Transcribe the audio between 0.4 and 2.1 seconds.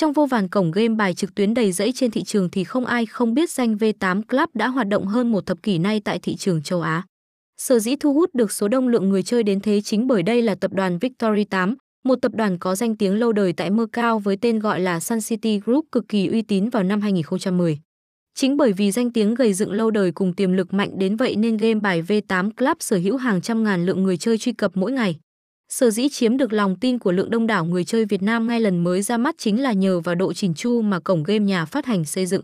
cổng game bài trực tuyến đầy rẫy trên